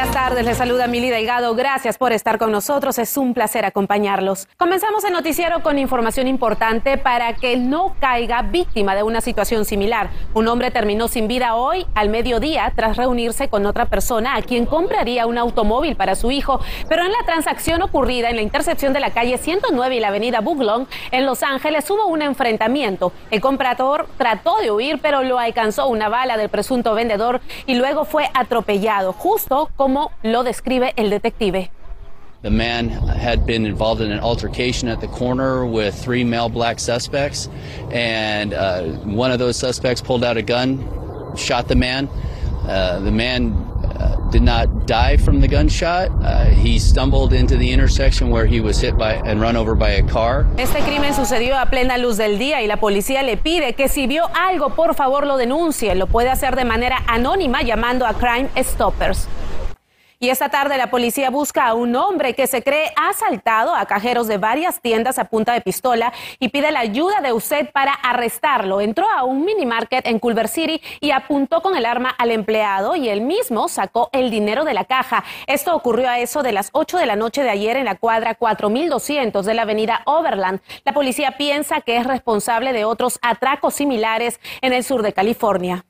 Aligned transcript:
Buenas 0.00 0.14
tardes. 0.14 0.46
Les 0.46 0.56
saluda 0.56 0.86
Mili 0.86 1.10
Delgado. 1.10 1.54
Gracias 1.54 1.98
por 1.98 2.14
estar 2.14 2.38
con 2.38 2.50
nosotros. 2.50 2.98
Es 2.98 3.18
un 3.18 3.34
placer 3.34 3.66
acompañarlos. 3.66 4.48
Comenzamos 4.56 5.04
el 5.04 5.12
noticiero 5.12 5.62
con 5.62 5.78
información 5.78 6.26
importante 6.26 6.96
para 6.96 7.34
que 7.34 7.58
no 7.58 7.94
caiga 8.00 8.40
víctima 8.40 8.94
de 8.94 9.02
una 9.02 9.20
situación 9.20 9.66
similar. 9.66 10.08
Un 10.32 10.48
hombre 10.48 10.70
terminó 10.70 11.06
sin 11.08 11.28
vida 11.28 11.54
hoy 11.54 11.86
al 11.94 12.08
mediodía 12.08 12.72
tras 12.74 12.96
reunirse 12.96 13.48
con 13.48 13.66
otra 13.66 13.84
persona 13.84 14.36
a 14.36 14.40
quien 14.40 14.64
compraría 14.64 15.26
un 15.26 15.36
automóvil 15.36 15.96
para 15.96 16.14
su 16.14 16.30
hijo. 16.30 16.60
Pero 16.88 17.04
en 17.04 17.12
la 17.12 17.22
transacción 17.26 17.82
ocurrida 17.82 18.30
en 18.30 18.36
la 18.36 18.42
intercepción 18.42 18.94
de 18.94 19.00
la 19.00 19.10
calle 19.10 19.36
109 19.36 19.96
y 19.96 20.00
la 20.00 20.08
avenida 20.08 20.40
Buglong 20.40 20.86
en 21.10 21.26
Los 21.26 21.42
Ángeles 21.42 21.90
hubo 21.90 22.06
un 22.06 22.22
enfrentamiento. 22.22 23.12
El 23.30 23.42
comprador 23.42 24.08
trató 24.16 24.56
de 24.62 24.70
huir, 24.70 24.98
pero 25.02 25.22
lo 25.24 25.38
alcanzó 25.38 25.88
una 25.88 26.08
bala 26.08 26.38
del 26.38 26.48
presunto 26.48 26.94
vendedor 26.94 27.42
y 27.66 27.74
luego 27.74 28.06
fue 28.06 28.30
atropellado 28.32 29.12
justo 29.12 29.68
como 29.76 29.89
lo 30.22 30.42
describe 30.42 30.92
el 30.96 31.10
detective. 31.10 31.70
The 32.42 32.50
man 32.50 32.88
had 32.88 33.44
been 33.44 33.66
involved 33.66 34.00
in 34.00 34.10
an 34.10 34.20
altercation 34.20 34.88
at 34.88 35.00
the 35.02 35.08
corner 35.08 35.66
with 35.66 35.94
three 35.94 36.24
male 36.24 36.48
black 36.48 36.80
suspects, 36.80 37.50
and 37.90 38.54
uh, 38.54 38.84
one 39.04 39.30
of 39.30 39.38
those 39.38 39.58
suspects 39.58 40.00
pulled 40.00 40.24
out 40.24 40.38
a 40.38 40.42
gun, 40.42 40.78
shot 41.36 41.68
the 41.68 41.76
man. 41.76 42.08
Uh, 42.66 43.00
the 43.00 43.10
man 43.10 43.52
uh, 43.52 44.16
did 44.30 44.42
not 44.42 44.86
die 44.86 45.18
from 45.18 45.40
the 45.40 45.48
gunshot. 45.48 46.08
Uh, 46.22 46.44
he 46.46 46.78
stumbled 46.78 47.34
into 47.34 47.58
the 47.58 47.70
intersection 47.70 48.30
where 48.30 48.46
he 48.46 48.60
was 48.60 48.80
hit 48.80 48.96
by 48.96 49.14
and 49.26 49.38
run 49.40 49.54
over 49.54 49.74
by 49.74 49.90
a 49.90 50.02
car. 50.02 50.46
Este 50.56 50.82
crimen 50.82 51.12
sucedió 51.12 51.58
a 51.58 51.66
plena 51.66 51.98
luz 51.98 52.16
del 52.16 52.38
día 52.38 52.62
y 52.62 52.66
la 52.66 52.78
policía 52.78 53.22
le 53.22 53.36
pide 53.36 53.74
que 53.74 53.88
si 53.88 54.06
vio 54.06 54.30
algo, 54.34 54.70
por 54.70 54.94
favor 54.94 55.26
lo 55.26 55.36
denuncie. 55.36 55.94
Lo 55.94 56.06
puede 56.06 56.30
hacer 56.30 56.56
de 56.56 56.64
manera 56.64 57.02
anónima 57.06 57.60
llamando 57.60 58.06
a 58.06 58.14
Crime 58.14 58.48
Stoppers. 58.56 59.28
Y 60.22 60.28
esta 60.28 60.50
tarde 60.50 60.76
la 60.76 60.90
policía 60.90 61.30
busca 61.30 61.66
a 61.66 61.72
un 61.72 61.96
hombre 61.96 62.34
que 62.34 62.46
se 62.46 62.62
cree 62.62 62.92
asaltado 62.94 63.74
a 63.74 63.86
cajeros 63.86 64.28
de 64.28 64.36
varias 64.36 64.82
tiendas 64.82 65.18
a 65.18 65.24
punta 65.24 65.54
de 65.54 65.62
pistola 65.62 66.12
y 66.38 66.50
pide 66.50 66.70
la 66.70 66.80
ayuda 66.80 67.22
de 67.22 67.32
usted 67.32 67.70
para 67.72 67.94
arrestarlo. 67.94 68.82
Entró 68.82 69.06
a 69.08 69.24
un 69.24 69.46
mini 69.46 69.64
market 69.64 70.06
en 70.06 70.18
Culver 70.18 70.48
City 70.48 70.82
y 71.00 71.12
apuntó 71.12 71.62
con 71.62 71.74
el 71.74 71.86
arma 71.86 72.10
al 72.10 72.32
empleado 72.32 72.96
y 72.96 73.08
él 73.08 73.22
mismo 73.22 73.66
sacó 73.68 74.10
el 74.12 74.30
dinero 74.30 74.66
de 74.66 74.74
la 74.74 74.84
caja. 74.84 75.24
Esto 75.46 75.74
ocurrió 75.74 76.10
a 76.10 76.18
eso 76.18 76.42
de 76.42 76.52
las 76.52 76.68
8 76.74 76.98
de 76.98 77.06
la 77.06 77.16
noche 77.16 77.42
de 77.42 77.48
ayer 77.48 77.78
en 77.78 77.86
la 77.86 77.94
cuadra 77.94 78.34
4200 78.34 79.46
de 79.46 79.54
la 79.54 79.62
avenida 79.62 80.02
Overland. 80.04 80.60
La 80.84 80.92
policía 80.92 81.38
piensa 81.38 81.80
que 81.80 81.96
es 81.96 82.06
responsable 82.06 82.74
de 82.74 82.84
otros 82.84 83.18
atracos 83.22 83.72
similares 83.72 84.38
en 84.60 84.74
el 84.74 84.84
sur 84.84 85.00
de 85.02 85.14
California. 85.14 85.86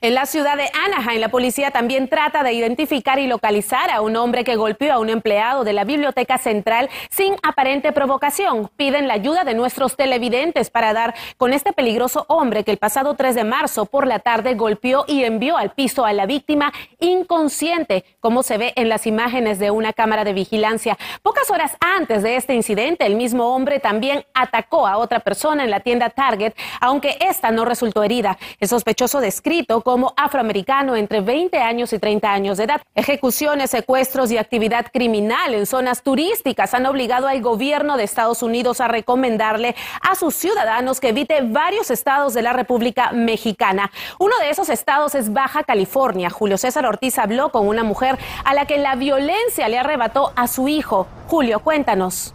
En 0.00 0.14
la 0.14 0.26
ciudad 0.26 0.56
de 0.56 0.70
Anaheim, 0.86 1.20
la 1.20 1.28
policía 1.28 1.72
también 1.72 2.06
trata 2.06 2.44
de 2.44 2.52
identificar 2.52 3.18
y 3.18 3.26
localizar 3.26 3.90
a 3.90 4.00
un 4.00 4.14
hombre 4.14 4.44
que 4.44 4.54
golpeó 4.54 4.92
a 4.92 5.00
un 5.00 5.08
empleado 5.08 5.64
de 5.64 5.72
la 5.72 5.82
Biblioteca 5.82 6.38
Central 6.38 6.88
sin 7.10 7.34
aparente 7.42 7.90
provocación. 7.90 8.70
Piden 8.76 9.08
la 9.08 9.14
ayuda 9.14 9.42
de 9.42 9.54
nuestros 9.54 9.96
televidentes 9.96 10.70
para 10.70 10.92
dar 10.92 11.16
con 11.36 11.52
este 11.52 11.72
peligroso 11.72 12.26
hombre 12.28 12.62
que 12.62 12.70
el 12.70 12.76
pasado 12.76 13.14
3 13.14 13.34
de 13.34 13.42
marzo 13.42 13.86
por 13.86 14.06
la 14.06 14.20
tarde 14.20 14.54
golpeó 14.54 15.04
y 15.08 15.24
envió 15.24 15.56
al 15.56 15.72
piso 15.72 16.04
a 16.04 16.12
la 16.12 16.26
víctima 16.26 16.72
inconsciente, 17.00 18.04
como 18.20 18.44
se 18.44 18.56
ve 18.56 18.74
en 18.76 18.88
las 18.88 19.04
imágenes 19.04 19.58
de 19.58 19.72
una 19.72 19.92
cámara 19.92 20.22
de 20.22 20.32
vigilancia. 20.32 20.96
Pocas 21.24 21.50
horas 21.50 21.76
antes 21.80 22.22
de 22.22 22.36
este 22.36 22.54
incidente, 22.54 23.04
el 23.04 23.16
mismo 23.16 23.52
hombre 23.52 23.80
también 23.80 24.24
atacó 24.32 24.86
a 24.86 24.96
otra 24.96 25.18
persona 25.18 25.64
en 25.64 25.70
la 25.70 25.80
tienda 25.80 26.08
Target, 26.08 26.54
aunque 26.80 27.18
esta 27.18 27.50
no 27.50 27.64
resultó 27.64 28.04
herida. 28.04 28.38
El 28.60 28.68
sospechoso 28.68 29.18
descrito 29.18 29.82
como 29.88 30.12
afroamericano 30.18 30.96
entre 30.96 31.22
20 31.22 31.56
años 31.56 31.94
y 31.94 31.98
30 31.98 32.30
años 32.30 32.58
de 32.58 32.64
edad. 32.64 32.82
Ejecuciones, 32.94 33.70
secuestros 33.70 34.30
y 34.30 34.36
actividad 34.36 34.88
criminal 34.92 35.54
en 35.54 35.64
zonas 35.64 36.02
turísticas 36.02 36.74
han 36.74 36.84
obligado 36.84 37.26
al 37.26 37.40
gobierno 37.40 37.96
de 37.96 38.04
Estados 38.04 38.42
Unidos 38.42 38.82
a 38.82 38.88
recomendarle 38.88 39.74
a 40.02 40.14
sus 40.14 40.34
ciudadanos 40.34 41.00
que 41.00 41.08
evite 41.08 41.40
varios 41.40 41.90
estados 41.90 42.34
de 42.34 42.42
la 42.42 42.52
República 42.52 43.12
Mexicana. 43.12 43.90
Uno 44.18 44.34
de 44.42 44.50
esos 44.50 44.68
estados 44.68 45.14
es 45.14 45.32
Baja 45.32 45.64
California. 45.64 46.28
Julio 46.28 46.58
César 46.58 46.84
Ortiz 46.84 47.18
habló 47.18 47.50
con 47.50 47.66
una 47.66 47.82
mujer 47.82 48.18
a 48.44 48.52
la 48.52 48.66
que 48.66 48.76
la 48.76 48.94
violencia 48.94 49.70
le 49.70 49.78
arrebató 49.78 50.34
a 50.36 50.48
su 50.48 50.68
hijo. 50.68 51.06
Julio, 51.28 51.60
cuéntanos. 51.60 52.34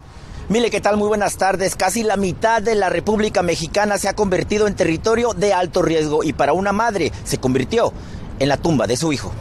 Mire, 0.54 0.70
¿qué 0.70 0.82
tal? 0.82 0.98
Muy 0.98 1.08
buenas 1.08 1.38
tardes. 1.38 1.76
Casi 1.76 2.04
la 2.04 2.16
mitad 2.16 2.62
de 2.62 2.76
la 2.76 2.88
República 2.88 3.42
Mexicana 3.42 3.98
se 3.98 4.08
ha 4.08 4.14
convertido 4.14 4.68
en 4.68 4.76
territorio 4.76 5.34
de 5.34 5.52
alto 5.52 5.82
riesgo 5.82 6.24
y 6.24 6.32
para 6.32 6.54
una 6.54 6.72
madre 6.72 7.12
se 7.24 7.40
convirtió 7.40 7.92
en 8.38 8.50
la 8.50 8.58
tumba 8.58 8.86
de 8.86 8.96
su 8.96 9.12
hijo. 9.12 9.32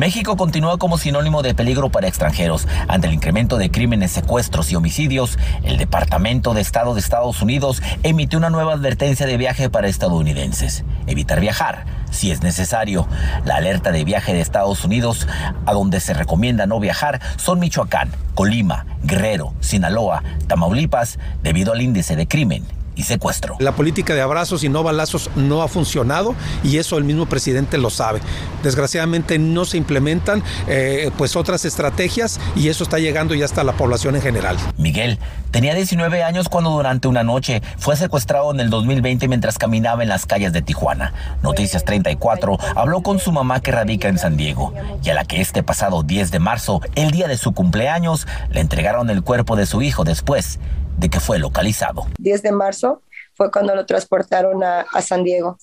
México 0.00 0.34
continúa 0.34 0.78
como 0.78 0.96
sinónimo 0.96 1.42
de 1.42 1.54
peligro 1.54 1.90
para 1.90 2.08
extranjeros. 2.08 2.66
Ante 2.88 3.06
el 3.06 3.12
incremento 3.12 3.58
de 3.58 3.70
crímenes, 3.70 4.10
secuestros 4.10 4.72
y 4.72 4.74
homicidios, 4.74 5.38
el 5.62 5.76
Departamento 5.76 6.54
de 6.54 6.62
Estado 6.62 6.94
de 6.94 7.00
Estados 7.00 7.42
Unidos 7.42 7.82
emitió 8.02 8.38
una 8.38 8.48
nueva 8.48 8.72
advertencia 8.72 9.26
de 9.26 9.36
viaje 9.36 9.68
para 9.68 9.88
estadounidenses. 9.88 10.84
Evitar 11.06 11.38
viajar 11.38 11.84
si 12.10 12.30
es 12.30 12.42
necesario. 12.42 13.06
La 13.44 13.56
alerta 13.56 13.92
de 13.92 14.04
viaje 14.04 14.32
de 14.32 14.40
Estados 14.40 14.86
Unidos 14.86 15.28
a 15.66 15.74
donde 15.74 16.00
se 16.00 16.14
recomienda 16.14 16.64
no 16.64 16.80
viajar 16.80 17.20
son 17.36 17.58
Michoacán, 17.58 18.10
Colima, 18.34 18.86
Guerrero, 19.02 19.52
Sinaloa, 19.60 20.22
Tamaulipas, 20.46 21.18
debido 21.42 21.74
al 21.74 21.82
índice 21.82 22.16
de 22.16 22.26
crimen 22.26 22.79
secuestro. 23.02 23.56
La 23.58 23.72
política 23.72 24.14
de 24.14 24.20
abrazos 24.20 24.64
y 24.64 24.68
no 24.68 24.82
balazos 24.82 25.30
no 25.34 25.62
ha 25.62 25.68
funcionado 25.68 26.34
y 26.62 26.78
eso 26.78 26.98
el 26.98 27.04
mismo 27.04 27.26
presidente 27.26 27.78
lo 27.78 27.90
sabe. 27.90 28.20
Desgraciadamente 28.62 29.38
no 29.38 29.64
se 29.64 29.76
implementan 29.76 30.42
eh, 30.68 31.10
pues 31.16 31.36
otras 31.36 31.64
estrategias 31.64 32.40
y 32.56 32.68
eso 32.68 32.84
está 32.84 32.98
llegando 32.98 33.34
ya 33.34 33.44
hasta 33.44 33.64
la 33.64 33.72
población 33.72 34.16
en 34.16 34.22
general. 34.22 34.56
Miguel 34.76 35.18
tenía 35.50 35.74
19 35.74 36.22
años 36.22 36.48
cuando 36.48 36.70
durante 36.70 37.08
una 37.08 37.22
noche 37.22 37.62
fue 37.78 37.96
secuestrado 37.96 38.52
en 38.52 38.60
el 38.60 38.70
2020 38.70 39.28
mientras 39.28 39.58
caminaba 39.58 40.02
en 40.02 40.08
las 40.08 40.26
calles 40.26 40.52
de 40.52 40.62
Tijuana. 40.62 41.12
Noticias 41.42 41.84
34 41.84 42.58
habló 42.76 43.02
con 43.02 43.18
su 43.18 43.32
mamá 43.32 43.60
que 43.60 43.72
radica 43.72 44.08
en 44.08 44.18
San 44.18 44.36
Diego 44.36 44.74
y 45.02 45.10
a 45.10 45.14
la 45.14 45.24
que 45.24 45.40
este 45.40 45.62
pasado 45.62 46.02
10 46.02 46.30
de 46.30 46.38
marzo, 46.38 46.80
el 46.94 47.10
día 47.10 47.28
de 47.28 47.36
su 47.36 47.52
cumpleaños, 47.52 48.26
le 48.50 48.60
entregaron 48.60 49.10
el 49.10 49.22
cuerpo 49.22 49.56
de 49.56 49.66
su 49.66 49.82
hijo 49.82 50.04
después 50.04 50.58
de 51.00 51.08
que 51.08 51.18
fue 51.18 51.38
localizado. 51.38 52.06
10 52.18 52.42
de 52.42 52.52
marzo 52.52 53.02
fue 53.34 53.50
cuando 53.50 53.74
lo 53.74 53.86
transportaron 53.86 54.62
a, 54.62 54.84
San 55.00 55.24
Diego. 55.24 55.58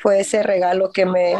Fue 0.00 0.20
ese 0.20 0.42
regalo 0.42 0.92
que 0.92 1.04
me 1.04 1.34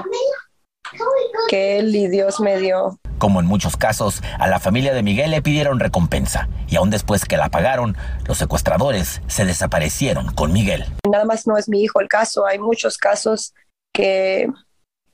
que 1.49 1.79
él 1.79 1.95
y 1.95 2.09
Dios 2.09 2.41
me 2.41 2.59
dio. 2.59 2.99
Como 3.17 3.41
en 3.41 3.47
muchos 3.47 3.77
casos, 3.77 4.21
a 4.39 4.49
la 4.49 4.59
familia 4.59 4.93
de 4.93 5.03
Miguel 5.03 5.31
le 5.31 5.41
pidieron 5.41 5.81
recompensa 5.81 6.49
y 6.69 6.77
aún 6.77 6.91
después 6.91 7.25
que 7.25 7.37
la 7.37 7.49
pagaron, 7.49 7.97
los 8.27 8.37
secuestradores 8.37 9.23
se 9.29 9.47
desaparecieron 9.47 10.35
con 10.35 10.53
Miguel. 10.53 10.85
Nada 11.09 11.25
más 11.25 11.47
no 11.47 11.57
es 11.57 11.69
mi 11.69 11.83
hijo 11.83 12.01
el 12.01 12.09
caso, 12.09 12.45
hay 12.45 12.59
muchos 12.59 12.99
casos 12.99 13.55
que, 13.95 14.49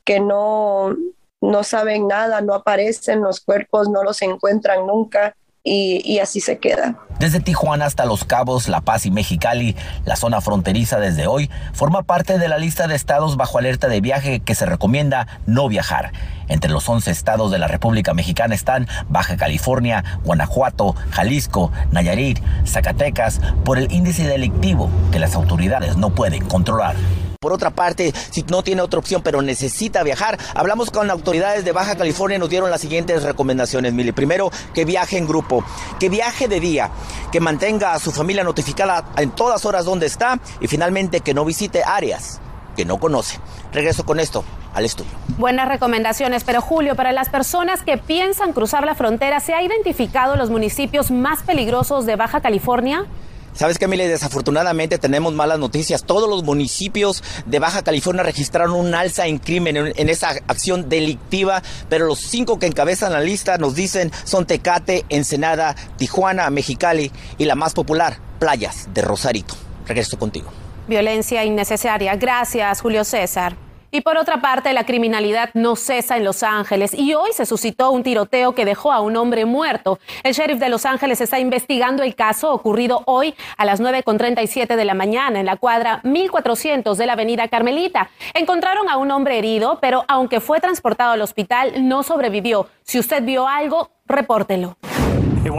que 0.04 0.18
no, 0.18 0.96
no 1.40 1.62
saben 1.62 2.08
nada, 2.08 2.40
no 2.40 2.54
aparecen 2.54 3.20
los 3.20 3.40
cuerpos, 3.40 3.88
no 3.88 4.02
los 4.02 4.22
encuentran 4.22 4.86
nunca 4.86 5.36
y, 5.64 6.18
así 6.20 6.40
se 6.40 6.58
queda. 6.58 6.96
Desde 7.18 7.40
Tijuana 7.40 7.84
hasta 7.84 8.06
Los 8.06 8.24
Cabos, 8.24 8.68
La 8.68 8.80
Paz 8.80 9.06
y 9.06 9.10
Mexicali, 9.10 9.76
la 10.04 10.16
zona 10.16 10.40
fronteriza 10.40 10.98
desde 10.98 11.26
hoy 11.26 11.50
forma 11.72 12.02
parte 12.02 12.38
de 12.38 12.48
la 12.48 12.58
lista 12.58 12.86
de 12.86 12.94
estados 12.94 13.36
bajo 13.36 13.58
alerta 13.58 13.88
de 13.88 14.00
viaje 14.00 14.40
que 14.40 14.54
se 14.54 14.66
recomienda 14.66 15.26
no 15.46 15.68
viajar. 15.68 16.12
Entre 16.48 16.70
los 16.70 16.88
11 16.88 17.10
estados 17.10 17.50
de 17.50 17.58
la 17.58 17.68
República 17.68 18.14
Mexicana 18.14 18.54
están 18.54 18.88
Baja 19.08 19.36
California, 19.36 20.04
Guanajuato, 20.24 20.94
Jalisco, 21.10 21.70
Nayarit, 21.90 22.40
Zacatecas, 22.64 23.40
por 23.64 23.78
el 23.78 23.92
índice 23.92 24.26
delictivo 24.26 24.90
que 25.12 25.18
las 25.18 25.34
autoridades 25.34 25.96
no 25.96 26.14
pueden 26.14 26.44
controlar. 26.46 26.96
Por 27.40 27.52
otra 27.52 27.70
parte, 27.70 28.12
si 28.32 28.42
no 28.50 28.64
tiene 28.64 28.82
otra 28.82 28.98
opción 28.98 29.22
pero 29.22 29.42
necesita 29.42 30.02
viajar, 30.02 30.36
hablamos 30.56 30.90
con 30.90 31.08
autoridades 31.08 31.64
de 31.64 31.70
Baja 31.70 31.94
California 31.94 32.34
y 32.34 32.40
nos 32.40 32.50
dieron 32.50 32.68
las 32.68 32.80
siguientes 32.80 33.22
recomendaciones, 33.22 33.92
Mili. 33.92 34.10
Primero, 34.10 34.50
que 34.74 34.84
viaje 34.84 35.18
en 35.18 35.28
grupo, 35.28 35.62
que 36.00 36.08
viaje 36.08 36.48
de 36.48 36.58
día, 36.58 36.90
que 37.30 37.38
mantenga 37.38 37.92
a 37.92 38.00
su 38.00 38.10
familia 38.10 38.42
notificada 38.42 39.04
en 39.18 39.30
todas 39.30 39.64
horas 39.66 39.84
donde 39.84 40.06
está 40.06 40.40
y 40.60 40.66
finalmente 40.66 41.20
que 41.20 41.32
no 41.32 41.44
visite 41.44 41.84
áreas 41.84 42.40
que 42.76 42.84
no 42.84 42.98
conoce. 42.98 43.38
Regreso 43.72 44.04
con 44.04 44.18
esto 44.18 44.42
al 44.74 44.84
estudio. 44.84 45.12
Buenas 45.36 45.68
recomendaciones, 45.68 46.42
pero 46.42 46.60
Julio, 46.60 46.96
para 46.96 47.12
las 47.12 47.28
personas 47.28 47.84
que 47.84 47.98
piensan 47.98 48.52
cruzar 48.52 48.84
la 48.84 48.96
frontera, 48.96 49.38
¿se 49.38 49.54
ha 49.54 49.62
identificado 49.62 50.34
los 50.34 50.50
municipios 50.50 51.12
más 51.12 51.44
peligrosos 51.44 52.04
de 52.04 52.16
Baja 52.16 52.40
California? 52.40 53.06
¿Sabes 53.54 53.78
qué, 53.78 53.88
Mile? 53.88 54.08
Desafortunadamente 54.08 54.98
tenemos 54.98 55.34
malas 55.34 55.58
noticias. 55.58 56.04
Todos 56.04 56.28
los 56.28 56.44
municipios 56.44 57.22
de 57.46 57.58
Baja 57.58 57.82
California 57.82 58.22
registraron 58.22 58.72
un 58.72 58.94
alza 58.94 59.26
en 59.26 59.38
crimen, 59.38 59.76
en, 59.76 60.08
esa 60.08 60.30
acción 60.46 60.88
delictiva, 60.88 61.62
pero 61.88 62.06
los 62.06 62.20
cinco 62.20 62.58
que 62.58 62.66
encabezan 62.66 63.12
la 63.12 63.20
lista 63.20 63.58
nos 63.58 63.74
dicen 63.74 64.12
son 64.24 64.46
Tecate, 64.46 65.04
Ensenada, 65.08 65.74
Tijuana, 65.96 66.50
Mexicali 66.50 67.10
y 67.36 67.44
la 67.44 67.54
más 67.54 67.74
popular, 67.74 68.18
Playas 68.38 68.88
de 68.94 69.02
Rosarito. 69.02 69.54
Regreso 69.86 70.18
contigo. 70.18 70.50
Violencia 70.86 71.44
innecesaria. 71.44 72.16
Gracias, 72.16 72.80
Julio 72.80 73.04
César. 73.04 73.67
Y 73.90 74.02
por 74.02 74.18
otra 74.18 74.42
parte, 74.42 74.72
la 74.74 74.84
criminalidad 74.84 75.50
no 75.54 75.74
cesa 75.74 76.16
en 76.16 76.24
Los 76.24 76.42
Ángeles 76.42 76.92
y 76.92 77.14
hoy 77.14 77.30
se 77.32 77.46
suscitó 77.46 77.90
un 77.90 78.02
tiroteo 78.02 78.54
que 78.54 78.66
dejó 78.66 78.92
a 78.92 79.00
un 79.00 79.16
hombre 79.16 79.46
muerto. 79.46 79.98
El 80.22 80.34
sheriff 80.34 80.58
de 80.58 80.68
Los 80.68 80.84
Ángeles 80.84 81.22
está 81.22 81.38
investigando 81.38 82.02
el 82.02 82.14
caso 82.14 82.52
ocurrido 82.52 83.02
hoy 83.06 83.34
a 83.56 83.64
las 83.64 83.80
9.37 83.80 84.76
de 84.76 84.84
la 84.84 84.94
mañana 84.94 85.40
en 85.40 85.46
la 85.46 85.56
cuadra 85.56 86.00
1400 86.04 86.98
de 86.98 87.06
la 87.06 87.14
avenida 87.14 87.48
Carmelita. 87.48 88.10
Encontraron 88.34 88.90
a 88.90 88.98
un 88.98 89.10
hombre 89.10 89.38
herido, 89.38 89.78
pero 89.80 90.04
aunque 90.06 90.40
fue 90.40 90.60
transportado 90.60 91.12
al 91.12 91.22
hospital, 91.22 91.88
no 91.88 92.02
sobrevivió. 92.02 92.68
Si 92.82 92.98
usted 92.98 93.22
vio 93.22 93.48
algo, 93.48 93.90
repórtelo. 94.06 94.76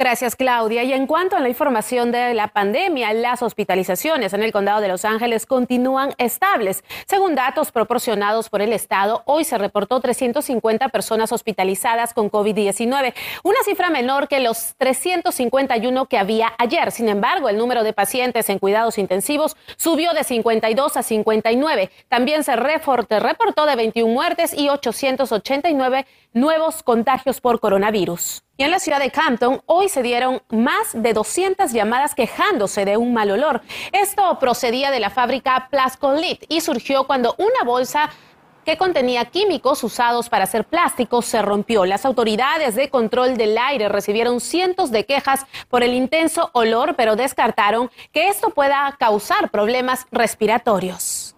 Gracias, 0.00 0.36
Claudia. 0.36 0.84
Y 0.84 0.92
en 0.92 1.08
cuanto 1.08 1.34
a 1.34 1.40
la 1.40 1.48
información 1.48 2.12
de 2.12 2.32
la 2.32 2.46
pandemia, 2.46 3.12
las 3.14 3.42
hospitalizaciones 3.42 4.32
en 4.32 4.44
el 4.44 4.52
condado 4.52 4.80
de 4.80 4.86
Los 4.86 5.04
Ángeles 5.04 5.44
continúan 5.44 6.14
estables. 6.18 6.84
Según 7.08 7.34
datos 7.34 7.72
proporcionados 7.72 8.48
por 8.48 8.62
el 8.62 8.72
Estado, 8.72 9.24
hoy 9.24 9.42
se 9.42 9.58
reportó 9.58 9.98
350 9.98 10.90
personas 10.90 11.32
hospitalizadas 11.32 12.14
con 12.14 12.30
COVID-19, 12.30 13.12
una 13.42 13.58
cifra 13.64 13.90
menor 13.90 14.28
que 14.28 14.38
los 14.38 14.76
351 14.78 16.06
que 16.06 16.16
había 16.16 16.52
ayer. 16.58 16.92
Sin 16.92 17.08
embargo, 17.08 17.48
el 17.48 17.58
número 17.58 17.82
de 17.82 17.92
pacientes 17.92 18.48
en 18.50 18.60
cuidados 18.60 18.98
intensivos 18.98 19.56
subió 19.76 20.12
de 20.12 20.22
52 20.22 20.96
a 20.96 21.02
59. 21.02 21.90
También 22.08 22.44
se 22.44 22.54
reportó 22.54 23.66
de 23.66 23.74
21 23.74 24.14
muertes 24.14 24.54
y 24.56 24.68
889 24.68 26.06
nuevos 26.34 26.84
contagios 26.84 27.40
por 27.40 27.58
coronavirus. 27.58 28.44
Y 28.60 28.64
en 28.64 28.72
la 28.72 28.80
ciudad 28.80 28.98
de 28.98 29.12
Campton, 29.12 29.62
hoy 29.66 29.88
se 29.88 30.02
dieron 30.02 30.42
más 30.48 30.88
de 30.92 31.12
200 31.12 31.72
llamadas 31.72 32.16
quejándose 32.16 32.84
de 32.84 32.96
un 32.96 33.14
mal 33.14 33.30
olor. 33.30 33.62
Esto 33.92 34.36
procedía 34.40 34.90
de 34.90 34.98
la 34.98 35.10
fábrica 35.10 35.68
Plascolit 35.70 36.44
y 36.48 36.60
surgió 36.60 37.06
cuando 37.06 37.36
una 37.38 37.62
bolsa 37.64 38.10
que 38.64 38.76
contenía 38.76 39.26
químicos 39.26 39.84
usados 39.84 40.28
para 40.28 40.42
hacer 40.42 40.64
plásticos 40.64 41.26
se 41.26 41.40
rompió. 41.40 41.84
Las 41.84 42.04
autoridades 42.04 42.74
de 42.74 42.90
control 42.90 43.36
del 43.36 43.56
aire 43.56 43.88
recibieron 43.88 44.40
cientos 44.40 44.90
de 44.90 45.06
quejas 45.06 45.46
por 45.68 45.84
el 45.84 45.94
intenso 45.94 46.50
olor, 46.52 46.96
pero 46.96 47.14
descartaron 47.14 47.92
que 48.12 48.26
esto 48.26 48.50
pueda 48.50 48.96
causar 48.98 49.50
problemas 49.50 50.08
respiratorios. 50.10 51.36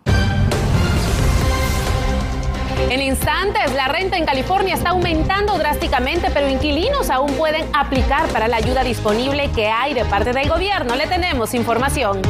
En 2.91 3.01
instantes, 3.01 3.73
la 3.75 3.87
renta 3.87 4.17
en 4.17 4.27
California 4.27 4.75
está 4.75 4.91
aumentando 4.91 5.57
drásticamente, 5.57 6.29
pero 6.35 6.49
inquilinos 6.49 7.09
aún 7.09 7.33
pueden 7.35 7.65
aplicar 7.73 8.27
para 8.31 8.49
la 8.49 8.57
ayuda 8.57 8.83
disponible 8.83 9.49
que 9.55 9.69
hay 9.69 9.95
de 9.95 10.05
parte 10.05 10.33
del 10.33 10.49
gobierno. 10.49 10.97
Le 10.97 11.07
tenemos 11.07 11.55
información. 11.55 12.21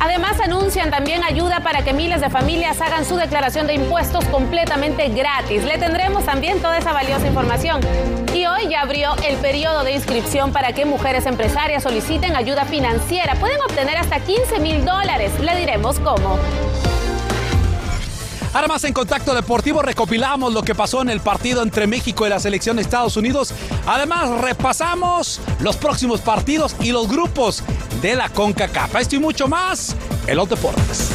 Además, 0.00 0.40
anuncian 0.40 0.90
también 0.90 1.22
ayuda 1.22 1.60
para 1.60 1.82
que 1.82 1.92
miles 1.92 2.20
de 2.20 2.28
familias 2.28 2.80
hagan 2.80 3.04
su 3.04 3.14
declaración 3.14 3.68
de 3.68 3.74
impuestos 3.74 4.24
completamente 4.24 5.08
gratis. 5.10 5.62
Le 5.62 5.78
tendremos 5.78 6.24
también 6.24 6.60
toda 6.60 6.78
esa 6.78 6.92
valiosa 6.92 7.28
información. 7.28 7.80
Y 8.34 8.46
hoy 8.46 8.68
ya 8.68 8.80
abrió 8.80 9.14
el 9.24 9.36
periodo 9.36 9.84
de 9.84 9.92
inscripción 9.92 10.52
para 10.52 10.72
que 10.72 10.84
mujeres 10.86 11.24
empresarias 11.24 11.84
soliciten 11.84 12.34
ayuda 12.34 12.64
financiera. 12.64 13.36
Pueden 13.36 13.60
obtener 13.62 13.96
hasta 13.96 14.18
15 14.18 14.58
mil 14.58 14.84
dólares. 14.84 15.38
Le 15.38 15.54
diremos 15.54 16.00
cómo. 16.00 16.36
Ahora 18.52 18.68
más 18.68 18.84
en 18.84 18.92
Contacto 18.92 19.34
Deportivo 19.34 19.82
recopilamos 19.82 20.52
lo 20.52 20.62
que 20.62 20.74
pasó 20.74 21.02
en 21.02 21.10
el 21.10 21.20
partido 21.20 21.62
entre 21.62 21.86
México 21.86 22.26
y 22.26 22.30
la 22.30 22.40
selección 22.40 22.76
de 22.76 22.82
Estados 22.82 23.16
Unidos. 23.16 23.52
Además 23.86 24.40
repasamos 24.40 25.40
los 25.60 25.76
próximos 25.76 26.20
partidos 26.20 26.74
y 26.80 26.92
los 26.92 27.08
grupos 27.08 27.62
de 28.00 28.14
la 28.14 28.28
CONCACAF. 28.28 28.96
Esto 28.96 29.16
y 29.16 29.18
mucho 29.18 29.48
más 29.48 29.96
en 30.26 30.36
los 30.36 30.48
deportes. 30.48 31.10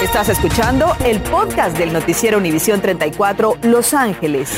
Estás 0.00 0.28
escuchando 0.28 0.96
el 1.04 1.20
podcast 1.22 1.76
del 1.76 1.92
noticiero 1.92 2.38
Univisión 2.38 2.80
34 2.80 3.58
Los 3.62 3.94
Ángeles. 3.94 4.50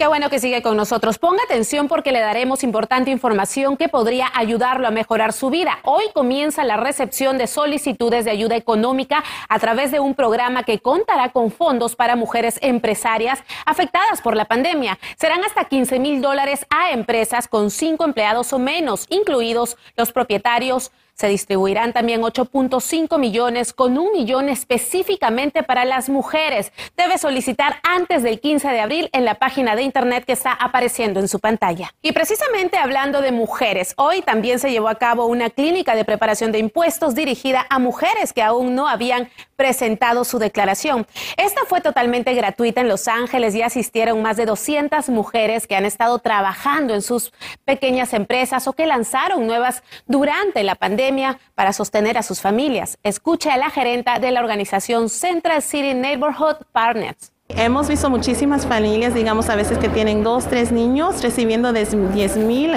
Qué 0.00 0.06
bueno 0.06 0.30
que 0.30 0.38
sigue 0.38 0.62
con 0.62 0.78
nosotros. 0.78 1.18
Ponga 1.18 1.42
atención 1.44 1.86
porque 1.86 2.10
le 2.10 2.20
daremos 2.20 2.64
importante 2.64 3.10
información 3.10 3.76
que 3.76 3.90
podría 3.90 4.32
ayudarlo 4.34 4.88
a 4.88 4.90
mejorar 4.90 5.34
su 5.34 5.50
vida. 5.50 5.78
Hoy 5.84 6.04
comienza 6.14 6.64
la 6.64 6.78
recepción 6.78 7.36
de 7.36 7.46
solicitudes 7.46 8.24
de 8.24 8.30
ayuda 8.30 8.56
económica 8.56 9.22
a 9.46 9.58
través 9.58 9.90
de 9.90 10.00
un 10.00 10.14
programa 10.14 10.62
que 10.62 10.78
contará 10.78 11.32
con 11.32 11.50
fondos 11.50 11.96
para 11.96 12.16
mujeres 12.16 12.58
empresarias 12.62 13.44
afectadas 13.66 14.22
por 14.22 14.36
la 14.36 14.46
pandemia. 14.46 14.98
Serán 15.18 15.44
hasta 15.44 15.66
15 15.66 15.98
mil 15.98 16.22
dólares 16.22 16.64
a 16.70 16.92
empresas 16.92 17.46
con 17.46 17.70
cinco 17.70 18.04
empleados 18.04 18.54
o 18.54 18.58
menos, 18.58 19.04
incluidos 19.10 19.76
los 19.98 20.12
propietarios, 20.12 20.92
se 21.20 21.28
distribuirán 21.28 21.92
también 21.92 22.22
8.5 22.22 23.18
millones 23.18 23.74
con 23.74 23.98
un 23.98 24.10
millón 24.10 24.48
específicamente 24.48 25.62
para 25.62 25.84
las 25.84 26.08
mujeres. 26.08 26.72
Debe 26.96 27.18
solicitar 27.18 27.76
antes 27.82 28.22
del 28.22 28.40
15 28.40 28.68
de 28.68 28.80
abril 28.80 29.10
en 29.12 29.26
la 29.26 29.34
página 29.34 29.76
de 29.76 29.82
internet 29.82 30.24
que 30.24 30.32
está 30.32 30.52
apareciendo 30.52 31.20
en 31.20 31.28
su 31.28 31.38
pantalla. 31.38 31.92
Y 32.00 32.12
precisamente 32.12 32.78
hablando 32.78 33.20
de 33.20 33.32
mujeres, 33.32 33.92
hoy 33.98 34.22
también 34.22 34.58
se 34.58 34.70
llevó 34.70 34.88
a 34.88 34.94
cabo 34.94 35.26
una 35.26 35.50
clínica 35.50 35.94
de 35.94 36.06
preparación 36.06 36.52
de 36.52 36.58
impuestos 36.58 37.14
dirigida 37.14 37.66
a 37.68 37.78
mujeres 37.78 38.32
que 38.32 38.42
aún 38.42 38.74
no 38.74 38.88
habían 38.88 39.28
presentado 39.56 40.24
su 40.24 40.38
declaración. 40.38 41.06
Esta 41.36 41.66
fue 41.66 41.82
totalmente 41.82 42.32
gratuita 42.32 42.80
en 42.80 42.88
Los 42.88 43.08
Ángeles 43.08 43.54
y 43.54 43.60
asistieron 43.60 44.22
más 44.22 44.38
de 44.38 44.46
200 44.46 45.10
mujeres 45.10 45.66
que 45.66 45.76
han 45.76 45.84
estado 45.84 46.18
trabajando 46.18 46.94
en 46.94 47.02
sus 47.02 47.30
pequeñas 47.66 48.14
empresas 48.14 48.66
o 48.66 48.72
que 48.72 48.86
lanzaron 48.86 49.46
nuevas 49.46 49.82
durante 50.06 50.62
la 50.62 50.76
pandemia 50.76 51.09
para 51.54 51.72
sostener 51.72 52.18
a 52.18 52.22
sus 52.22 52.40
familias. 52.40 52.98
Escuche 53.02 53.50
a 53.50 53.56
la 53.56 53.70
gerenta 53.70 54.18
de 54.18 54.30
la 54.30 54.40
organización 54.40 55.08
Central 55.08 55.62
City 55.62 55.94
Neighborhood 55.94 56.56
Partners. 56.72 57.32
Hemos 57.56 57.88
visto 57.88 58.08
muchísimas 58.10 58.64
familias, 58.64 59.12
digamos, 59.12 59.48
a 59.48 59.56
veces 59.56 59.78
que 59.78 59.88
tienen 59.88 60.22
dos, 60.22 60.46
tres 60.46 60.70
niños 60.70 61.20
recibiendo 61.22 61.72
10 61.72 62.36
mil. 62.36 62.72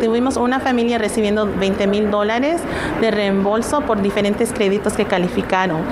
Tuvimos 0.00 0.36
una 0.36 0.60
familia 0.60 0.98
recibiendo 0.98 1.46
20 1.46 1.86
mil 1.86 2.10
dólares 2.10 2.60
de 3.00 3.10
reembolso 3.10 3.80
por 3.80 4.02
diferentes 4.02 4.52
créditos 4.52 4.92
que 4.92 5.06
calificaron. 5.06 5.82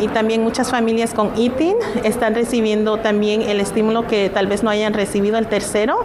y 0.00 0.08
también 0.08 0.42
muchas 0.42 0.70
familias 0.70 1.14
con 1.14 1.30
ITIN 1.38 1.76
están 2.02 2.34
recibiendo 2.34 2.98
también 2.98 3.42
el 3.42 3.60
estímulo 3.60 4.06
que 4.06 4.30
tal 4.30 4.46
vez 4.46 4.62
no 4.62 4.70
hayan 4.70 4.92
recibido 4.92 5.38
el 5.38 5.46
tercero, 5.46 6.04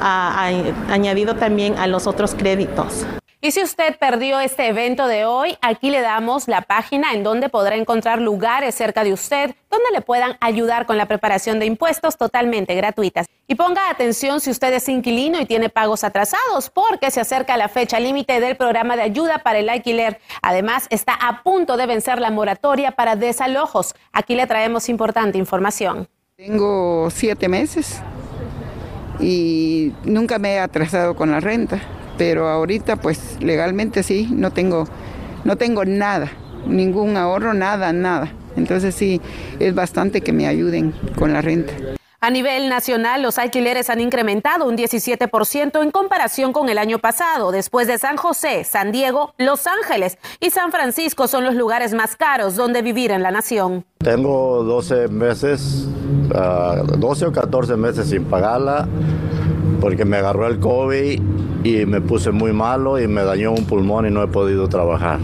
añadido 0.00 1.34
también 1.34 1.78
a 1.78 1.86
los 1.86 2.06
otros 2.06 2.34
créditos. 2.34 3.06
Y 3.42 3.52
si 3.52 3.62
usted 3.62 3.96
perdió 3.98 4.38
este 4.38 4.68
evento 4.68 5.06
de 5.06 5.24
hoy, 5.24 5.56
aquí 5.62 5.88
le 5.88 6.02
damos 6.02 6.46
la 6.46 6.60
página 6.60 7.14
en 7.14 7.22
donde 7.22 7.48
podrá 7.48 7.76
encontrar 7.76 8.20
lugares 8.20 8.74
cerca 8.74 9.02
de 9.02 9.14
usted 9.14 9.54
donde 9.70 9.90
le 9.94 10.02
puedan 10.02 10.36
ayudar 10.42 10.84
con 10.84 10.98
la 10.98 11.06
preparación 11.06 11.58
de 11.58 11.64
impuestos 11.64 12.18
totalmente 12.18 12.74
gratuitas. 12.74 13.28
Y 13.46 13.54
ponga 13.54 13.88
atención 13.88 14.40
si 14.40 14.50
usted 14.50 14.74
es 14.74 14.86
inquilino 14.90 15.40
y 15.40 15.46
tiene 15.46 15.70
pagos 15.70 16.04
atrasados, 16.04 16.68
porque 16.68 17.10
se 17.10 17.22
acerca 17.22 17.56
la 17.56 17.70
fecha 17.70 17.98
límite 17.98 18.40
del 18.40 18.58
programa 18.58 18.94
de 18.94 19.02
ayuda 19.02 19.38
para 19.38 19.60
el 19.60 19.70
alquiler. 19.70 20.20
Además, 20.42 20.86
está 20.90 21.14
a 21.14 21.42
punto 21.42 21.78
de 21.78 21.86
vencer 21.86 22.20
la 22.20 22.30
moratoria 22.30 22.90
para 22.90 23.16
desalojos. 23.16 23.94
Aquí 24.12 24.34
le 24.34 24.46
traemos 24.46 24.90
importante 24.90 25.38
información. 25.38 26.08
Tengo 26.36 27.08
siete 27.10 27.48
meses 27.48 28.02
y 29.18 29.94
nunca 30.04 30.38
me 30.38 30.56
he 30.56 30.58
atrasado 30.58 31.16
con 31.16 31.30
la 31.30 31.40
renta 31.40 31.80
pero 32.20 32.50
ahorita 32.50 32.96
pues 32.96 33.38
legalmente 33.40 34.02
sí, 34.02 34.28
no 34.30 34.50
tengo, 34.50 34.86
no 35.44 35.56
tengo 35.56 35.86
nada, 35.86 36.30
ningún 36.66 37.16
ahorro, 37.16 37.54
nada, 37.54 37.94
nada. 37.94 38.30
Entonces 38.58 38.94
sí, 38.94 39.22
es 39.58 39.74
bastante 39.74 40.20
que 40.20 40.34
me 40.34 40.46
ayuden 40.46 40.92
con 41.18 41.32
la 41.32 41.40
renta. 41.40 41.72
A 42.20 42.28
nivel 42.28 42.68
nacional, 42.68 43.22
los 43.22 43.38
alquileres 43.38 43.88
han 43.88 44.00
incrementado 44.00 44.68
un 44.68 44.76
17% 44.76 45.82
en 45.82 45.90
comparación 45.90 46.52
con 46.52 46.68
el 46.68 46.76
año 46.76 46.98
pasado. 46.98 47.52
Después 47.52 47.88
de 47.88 47.96
San 47.96 48.18
José, 48.18 48.64
San 48.64 48.92
Diego, 48.92 49.32
Los 49.38 49.66
Ángeles 49.66 50.18
y 50.40 50.50
San 50.50 50.72
Francisco 50.72 51.26
son 51.26 51.44
los 51.44 51.54
lugares 51.54 51.94
más 51.94 52.16
caros 52.16 52.54
donde 52.54 52.82
vivir 52.82 53.12
en 53.12 53.22
la 53.22 53.30
nación. 53.30 53.86
Tengo 53.96 54.62
12 54.62 55.08
meses, 55.08 55.88
12 56.28 56.34
ah, 56.34 57.28
o 57.28 57.32
14 57.32 57.76
meses 57.76 58.10
sin 58.10 58.24
pagarla 58.26 58.86
porque 59.80 60.04
me 60.04 60.18
agarró 60.18 60.46
el 60.48 60.60
COVID 60.60 61.22
y 61.62 61.86
me 61.86 62.00
puse 62.00 62.30
muy 62.30 62.52
malo 62.52 62.98
y 62.98 63.06
me 63.06 63.22
dañó 63.22 63.52
un 63.52 63.66
pulmón 63.66 64.06
y 64.06 64.10
no 64.10 64.22
he 64.22 64.28
podido 64.28 64.68
trabajar. 64.68 65.20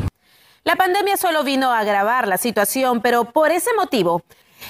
La 0.64 0.76
pandemia 0.76 1.16
solo 1.16 1.44
vino 1.44 1.70
a 1.70 1.78
agravar 1.78 2.26
la 2.26 2.38
situación, 2.38 3.00
pero 3.00 3.26
por 3.26 3.52
ese 3.52 3.70
motivo 3.76 4.22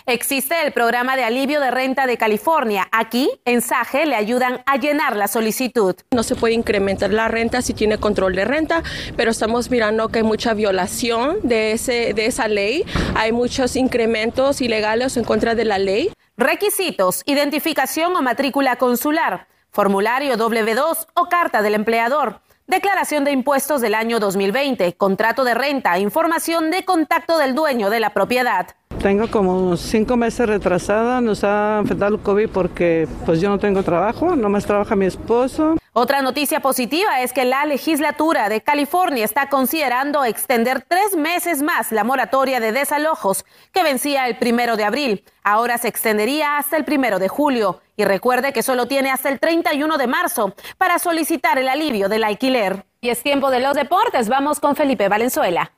existe 0.05 0.55
el 0.65 0.73
programa 0.73 1.17
de 1.17 1.25
alivio 1.25 1.59
de 1.59 1.71
renta 1.71 2.07
de 2.07 2.19
California. 2.19 2.87
Aquí, 2.93 3.31
en 3.45 3.63
SAGE, 3.63 4.05
le 4.05 4.15
ayudan 4.15 4.63
a 4.67 4.77
llenar 4.77 5.17
la 5.17 5.27
solicitud. 5.27 5.95
No 6.11 6.23
se 6.23 6.35
puede 6.35 6.55
incrementar 6.55 7.13
la 7.13 7.29
renta 7.29 7.63
si 7.63 7.73
tiene 7.73 7.99
control 7.99 8.35
de 8.35 8.45
renta, 8.45 8.83
pero 9.17 9.31
estamos 9.31 9.71
mirando 9.71 10.09
que 10.09 10.19
hay 10.19 10.25
mucha 10.25 10.53
violación 10.53 11.39
de, 11.43 11.73
ese, 11.73 12.13
de 12.13 12.27
esa 12.27 12.47
ley. 12.47 12.85
Hay 13.15 13.33
muchos 13.33 13.75
incrementos 13.75 14.61
ilegales 14.61 15.17
en 15.17 15.25
contra 15.25 15.55
de 15.55 15.65
la 15.65 15.79
ley. 15.79 16.13
Requisitos, 16.37 17.23
identificación 17.25 18.15
o 18.17 18.23
matrícula 18.23 18.77
consular 18.77 19.47
formulario 19.77 20.39
W2 20.39 21.07
o 21.13 21.27
carta 21.29 21.61
del 21.61 21.75
empleador, 21.75 22.41
declaración 22.67 23.25
de 23.25 23.33
impuestos 23.33 23.83
del 23.83 23.95
año 23.95 24.19
2020, 24.19 24.95
contrato 24.95 25.45
de 25.45 25.53
renta, 25.53 25.99
información 25.99 26.71
de 26.71 26.87
contacto 26.87 27.37
del 27.37 27.55
dueño 27.55 27.91
de 27.91 28.01
la 28.01 28.15
propiedad. 28.15 28.69
Tengo 29.03 29.29
como 29.31 29.77
cinco 29.77 30.17
meses 30.17 30.49
retrasada, 30.49 31.21
nos 31.21 31.45
ha 31.45 31.79
afectado 31.79 32.17
el 32.17 32.21
COVID 32.21 32.49
porque 32.49 33.07
pues 33.25 33.41
yo 33.41 33.49
no 33.49 33.59
tengo 33.59 33.83
trabajo, 33.83 34.35
nomás 34.35 34.67
trabaja 34.67 34.97
mi 34.97 35.07
esposo. 35.07 35.77
Otra 35.93 36.23
noticia 36.23 36.61
positiva 36.61 37.21
es 37.23 37.33
que 37.33 37.45
la 37.45 37.65
legislatura 37.67 38.49
de 38.49 38.63
California 38.63 39.25
está 39.25 39.49
considerando 39.49 40.25
extender 40.25 40.85
tres 40.87 41.17
meses 41.17 41.63
más 41.63 41.93
la 41.93 42.05
moratoria 42.05 42.59
de 42.59 42.73
desalojos 42.73 43.45
que 43.73 43.83
vencía 43.83 44.27
el 44.27 44.37
primero 44.39 44.77
de 44.77 44.85
abril. 44.85 45.25
Ahora 45.43 45.79
se 45.79 45.89
extendería 45.89 46.59
hasta 46.59 46.77
el 46.77 46.85
primero 46.85 47.19
de 47.19 47.29
julio. 47.29 47.81
Y 47.97 48.05
recuerde 48.05 48.53
que 48.53 48.63
solo 48.63 48.87
tiene 48.87 49.11
hasta 49.11 49.31
el 49.31 49.41
31 49.41 49.97
de 49.97 50.07
marzo 50.07 50.55
para 50.77 50.99
solicitar 50.99 51.59
el 51.59 51.69
alivio 51.69 52.09
del 52.09 52.25
alquiler. 52.25 52.85
Y 53.01 53.09
es 53.09 53.23
tiempo 53.23 53.51
de 53.51 53.61
los 53.61 53.75
deportes. 53.75 54.29
Vamos 54.29 54.61
con 54.61 54.77
Felipe 54.77 55.09
Valenzuela. 55.09 55.76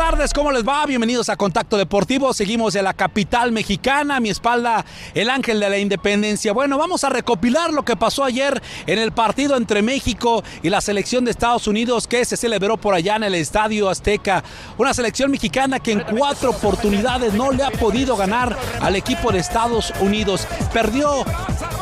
Tardes, 0.00 0.32
¿cómo 0.32 0.50
les 0.50 0.66
va? 0.66 0.86
Bienvenidos 0.86 1.28
a 1.28 1.36
Contacto 1.36 1.76
Deportivo. 1.76 2.32
Seguimos 2.32 2.74
en 2.74 2.84
la 2.84 2.94
capital 2.94 3.52
mexicana, 3.52 4.16
a 4.16 4.20
mi 4.20 4.30
espalda 4.30 4.82
el 5.12 5.28
ángel 5.28 5.60
de 5.60 5.68
la 5.68 5.76
independencia. 5.76 6.54
Bueno, 6.54 6.78
vamos 6.78 7.04
a 7.04 7.10
recopilar 7.10 7.70
lo 7.70 7.84
que 7.84 7.96
pasó 7.96 8.24
ayer 8.24 8.62
en 8.86 8.98
el 8.98 9.12
partido 9.12 9.58
entre 9.58 9.82
México 9.82 10.42
y 10.62 10.70
la 10.70 10.80
selección 10.80 11.26
de 11.26 11.32
Estados 11.32 11.66
Unidos 11.66 12.06
que 12.08 12.24
se 12.24 12.38
celebró 12.38 12.78
por 12.78 12.94
allá 12.94 13.16
en 13.16 13.24
el 13.24 13.34
Estadio 13.34 13.90
Azteca. 13.90 14.42
Una 14.78 14.94
selección 14.94 15.30
mexicana 15.30 15.80
que 15.80 15.92
en 15.92 16.00
cuatro 16.00 16.48
oportunidades 16.48 17.34
no 17.34 17.52
le 17.52 17.62
ha 17.62 17.70
podido 17.70 18.16
ganar 18.16 18.56
al 18.80 18.96
equipo 18.96 19.30
de 19.30 19.40
Estados 19.40 19.92
Unidos. 20.00 20.48
Perdió 20.72 21.26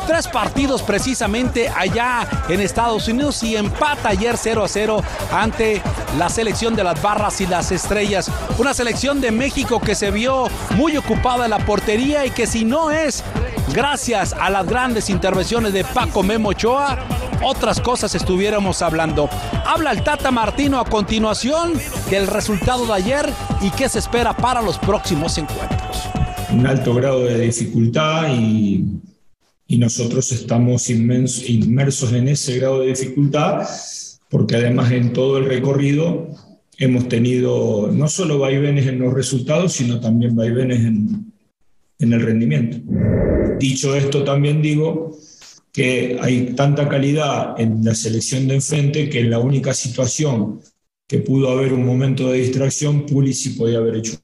tres 0.09 0.27
partidos 0.27 0.81
precisamente 0.81 1.69
allá 1.69 2.27
en 2.49 2.61
Estados 2.61 3.07
Unidos 3.07 3.43
y 3.43 3.55
empata 3.55 4.09
ayer 4.09 4.37
0 4.37 4.63
a 4.63 4.67
0 4.67 5.03
ante 5.31 5.83
la 6.17 6.29
selección 6.29 6.75
de 6.75 6.83
las 6.83 6.99
barras 6.99 7.39
y 7.41 7.45
las 7.45 7.71
estrellas. 7.71 8.31
Una 8.57 8.73
selección 8.73 9.21
de 9.21 9.29
México 9.29 9.79
que 9.79 9.93
se 9.93 10.09
vio 10.09 10.47
muy 10.75 10.97
ocupada 10.97 11.45
en 11.45 11.51
la 11.51 11.59
portería 11.59 12.25
y 12.25 12.31
que 12.31 12.47
si 12.47 12.65
no 12.65 12.89
es 12.89 13.23
gracias 13.71 14.33
a 14.33 14.49
las 14.49 14.65
grandes 14.65 15.11
intervenciones 15.11 15.73
de 15.73 15.83
Paco 15.83 16.23
Memo 16.23 16.49
Ochoa, 16.49 16.97
otras 17.43 17.79
cosas 17.79 18.15
estuviéramos 18.15 18.81
hablando. 18.81 19.29
Habla 19.63 19.91
el 19.91 20.01
Tata 20.01 20.31
Martino 20.31 20.79
a 20.79 20.85
continuación 20.85 21.73
del 22.09 22.25
resultado 22.25 22.87
de 22.87 22.93
ayer 22.93 23.29
y 23.61 23.69
qué 23.69 23.87
se 23.87 23.99
espera 23.99 24.35
para 24.35 24.63
los 24.63 24.79
próximos 24.79 25.37
encuentros. 25.37 26.09
Un 26.51 26.65
alto 26.65 26.95
grado 26.95 27.25
de 27.25 27.37
dificultad 27.41 28.29
y 28.33 28.99
y 29.71 29.77
nosotros 29.77 30.31
estamos 30.31 30.89
inmersos 30.89 32.11
en 32.11 32.27
ese 32.27 32.57
grado 32.57 32.79
de 32.79 32.87
dificultad 32.87 33.69
porque 34.27 34.55
además 34.55 34.91
en 34.91 35.13
todo 35.13 35.37
el 35.37 35.45
recorrido 35.45 36.27
hemos 36.79 37.07
tenido 37.07 37.91
no 37.93 38.07
solo 38.07 38.39
vaivenes 38.39 38.87
en 38.87 38.97
los 38.97 39.13
resultados, 39.13 39.73
sino 39.73 39.99
también 39.99 40.35
vaivenes 40.35 40.79
en, 40.79 41.31
en 41.99 42.13
el 42.13 42.21
rendimiento. 42.21 42.77
Dicho 43.59 43.95
esto, 43.95 44.23
también 44.23 44.61
digo 44.63 45.15
que 45.71 46.17
hay 46.19 46.53
tanta 46.55 46.89
calidad 46.89 47.59
en 47.61 47.85
la 47.85 47.93
selección 47.93 48.47
de 48.47 48.55
enfrente 48.55 49.07
que 49.07 49.19
en 49.19 49.29
la 49.29 49.37
única 49.37 49.75
situación 49.75 50.61
que 51.07 51.19
pudo 51.19 51.49
haber 51.49 51.73
un 51.73 51.85
momento 51.85 52.31
de 52.31 52.39
distracción, 52.39 53.05
Pulisic 53.05 53.57
podía 53.57 53.77
haber 53.77 53.97
hecho 53.97 54.17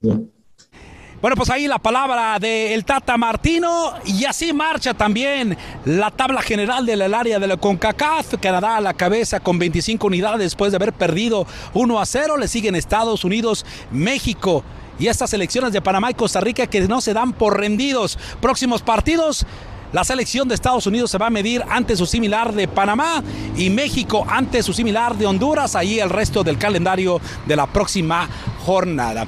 Bueno, 1.25 1.38
pues 1.38 1.50
ahí 1.50 1.67
la 1.67 1.79
palabra 1.79 2.38
del 2.38 2.86
Tata 2.86 3.17
Martino 3.17 3.94
y 4.05 4.25
así 4.25 4.53
marcha 4.53 4.94
también 4.94 5.58
la 5.84 6.12
tabla 6.12 6.44
general 6.44 6.86
del 6.86 7.12
área 7.12 7.39
de 7.39 7.48
la 7.48 7.58
CONCACAF. 7.58 8.36
Canadá 8.39 8.77
a 8.77 8.82
la 8.82 8.94
cabeza 8.94 9.39
con 9.39 9.58
25 9.58 10.05
unidades 10.05 10.38
después 10.38 10.72
de 10.72 10.75
haber 10.75 10.94
perdido 10.94 11.48
1 11.74 12.00
a 12.00 12.05
0. 12.05 12.38
Le 12.38 12.48
siguen 12.48 12.75
Estados 12.75 13.24
Unidos, 13.24 13.65
México 13.89 14.63
y 15.00 15.08
estas 15.08 15.34
elecciones 15.34 15.74
de 15.74 15.82
Panamá 15.82 16.12
y 16.12 16.13
Costa 16.13 16.41
Rica 16.41 16.67
que 16.67 16.82
no 16.82 17.01
se 17.01 17.15
dan 17.15 17.34
por 17.34 17.60
rendidos. 17.60 18.20
Próximos 18.39 18.84
partidos. 18.84 19.48
La 19.94 20.03
selección 20.03 20.48
de 20.48 20.53
Estados 20.53 20.86
Unidos 20.86 21.10
se 21.10 21.17
va 21.17 21.25
a 21.25 21.32
medir 21.32 21.63
ante 21.72 21.96
su 21.96 22.05
similar 22.05 22.53
de 22.53 22.67
Panamá 22.67 23.24
y 23.58 23.72
México 23.72 24.27
ante 24.29 24.62
su 24.62 24.74
similar 24.74 25.15
de 25.15 25.25
Honduras. 25.25 25.75
Ahí 25.75 26.00
el 26.00 26.12
resto 26.12 26.44
del 26.44 26.60
calendario 26.60 27.20
de 27.48 27.55
la 27.55 27.65
próxima 27.65 28.29
jornada. 28.63 29.27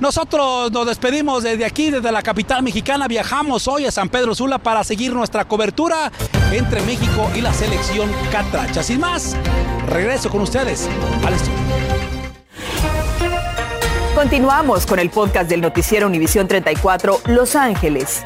Nosotros 0.00 0.72
nos 0.72 0.86
despedimos 0.86 1.42
desde 1.42 1.64
aquí, 1.64 1.90
desde 1.90 2.10
la 2.10 2.22
capital 2.22 2.62
mexicana. 2.62 3.06
Viajamos 3.08 3.68
hoy 3.68 3.86
a 3.86 3.92
San 3.92 4.08
Pedro 4.08 4.34
Sula 4.34 4.58
para 4.58 4.82
seguir 4.84 5.12
nuestra 5.12 5.44
cobertura 5.44 6.10
entre 6.52 6.82
México 6.82 7.30
y 7.34 7.40
la 7.40 7.52
selección 7.52 8.10
Catracha. 8.30 8.82
Sin 8.82 9.00
más, 9.00 9.36
regreso 9.88 10.30
con 10.30 10.42
ustedes 10.42 10.88
al 11.24 11.34
estudio. 11.34 11.58
Continuamos 14.14 14.86
con 14.86 14.98
el 14.98 15.10
podcast 15.10 15.48
del 15.48 15.60
noticiero 15.60 16.06
Univisión 16.06 16.46
34 16.46 17.20
Los 17.26 17.56
Ángeles. 17.56 18.22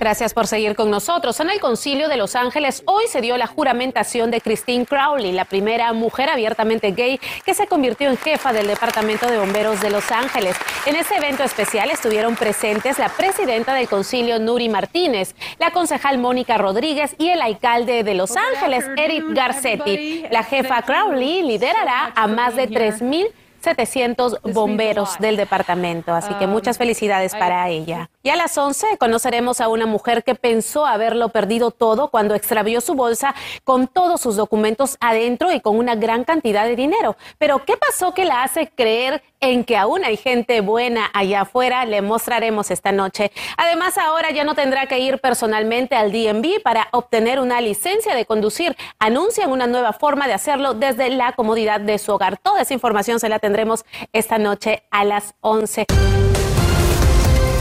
Gracias 0.00 0.32
por 0.32 0.46
seguir 0.46 0.74
con 0.76 0.90
nosotros. 0.90 1.38
En 1.40 1.50
el 1.50 1.60
Concilio 1.60 2.08
de 2.08 2.16
Los 2.16 2.34
Ángeles 2.34 2.82
hoy 2.86 3.04
se 3.06 3.20
dio 3.20 3.36
la 3.36 3.46
juramentación 3.46 4.30
de 4.30 4.40
Christine 4.40 4.86
Crowley, 4.86 5.30
la 5.30 5.44
primera 5.44 5.92
mujer 5.92 6.30
abiertamente 6.30 6.92
gay 6.92 7.20
que 7.44 7.52
se 7.52 7.66
convirtió 7.66 8.08
en 8.08 8.16
jefa 8.16 8.54
del 8.54 8.66
Departamento 8.66 9.26
de 9.26 9.36
Bomberos 9.36 9.82
de 9.82 9.90
Los 9.90 10.10
Ángeles. 10.10 10.56
En 10.86 10.96
ese 10.96 11.16
evento 11.16 11.42
especial 11.42 11.90
estuvieron 11.90 12.34
presentes 12.34 12.98
la 12.98 13.10
presidenta 13.10 13.74
del 13.74 13.90
Concilio, 13.90 14.38
Nuri 14.38 14.70
Martínez, 14.70 15.34
la 15.58 15.70
concejal 15.70 16.16
Mónica 16.16 16.56
Rodríguez 16.56 17.14
y 17.18 17.28
el 17.28 17.42
alcalde 17.42 18.02
de 18.02 18.14
Los 18.14 18.38
Ángeles, 18.38 18.86
Eric 18.96 19.24
Garcetti. 19.34 20.24
La 20.30 20.44
jefa 20.44 20.80
Crowley 20.80 21.42
liderará 21.42 22.10
a 22.16 22.26
más 22.26 22.56
de 22.56 22.70
3.000 22.70 23.28
700 23.60 24.40
bomberos 24.54 25.18
del 25.18 25.36
departamento. 25.36 26.14
Así 26.14 26.32
que 26.34 26.46
muchas 26.46 26.78
felicidades 26.78 27.34
para 27.34 27.68
ella. 27.68 28.10
Y 28.22 28.28
a 28.28 28.36
las 28.36 28.58
11 28.58 28.98
conoceremos 28.98 29.62
a 29.62 29.68
una 29.68 29.86
mujer 29.86 30.22
que 30.24 30.34
pensó 30.34 30.84
haberlo 30.84 31.30
perdido 31.30 31.70
todo 31.70 32.08
cuando 32.08 32.34
extravió 32.34 32.82
su 32.82 32.92
bolsa 32.92 33.34
con 33.64 33.88
todos 33.88 34.20
sus 34.20 34.36
documentos 34.36 34.98
adentro 35.00 35.50
y 35.52 35.60
con 35.60 35.78
una 35.78 35.94
gran 35.94 36.24
cantidad 36.24 36.66
de 36.66 36.76
dinero. 36.76 37.16
Pero 37.38 37.64
¿qué 37.64 37.78
pasó 37.78 38.12
que 38.12 38.26
la 38.26 38.42
hace 38.42 38.68
creer 38.68 39.22
en 39.40 39.64
que 39.64 39.78
aún 39.78 40.04
hay 40.04 40.18
gente 40.18 40.60
buena 40.60 41.08
allá 41.14 41.42
afuera? 41.42 41.86
Le 41.86 42.02
mostraremos 42.02 42.70
esta 42.70 42.92
noche. 42.92 43.32
Además, 43.56 43.96
ahora 43.96 44.30
ya 44.32 44.44
no 44.44 44.54
tendrá 44.54 44.84
que 44.84 44.98
ir 44.98 45.18
personalmente 45.18 45.96
al 45.96 46.12
DMV 46.12 46.60
para 46.62 46.88
obtener 46.92 47.40
una 47.40 47.62
licencia 47.62 48.14
de 48.14 48.26
conducir. 48.26 48.76
Anuncian 48.98 49.50
una 49.50 49.66
nueva 49.66 49.94
forma 49.94 50.26
de 50.26 50.34
hacerlo 50.34 50.74
desde 50.74 51.08
la 51.08 51.32
comodidad 51.32 51.80
de 51.80 51.96
su 51.96 52.12
hogar. 52.12 52.36
Toda 52.36 52.60
esa 52.60 52.74
información 52.74 53.18
se 53.18 53.30
la 53.30 53.38
tendremos 53.38 53.86
esta 54.12 54.36
noche 54.36 54.82
a 54.90 55.06
las 55.06 55.34
11. 55.40 55.86